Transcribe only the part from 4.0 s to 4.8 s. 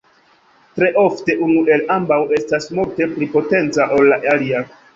la alia.